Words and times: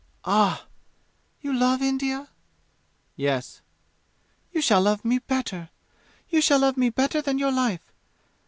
"Ah! 0.25 0.65
You 1.41 1.53
love 1.53 1.83
India?" 1.83 2.29
"Yes." 3.15 3.61
"You 4.51 4.59
shall 4.59 4.81
love 4.81 5.05
me 5.05 5.19
better! 5.19 5.69
You 6.27 6.41
shall 6.41 6.57
love 6.61 6.75
me 6.75 6.89
better 6.89 7.21
than 7.21 7.37
your 7.37 7.51
life! 7.51 7.93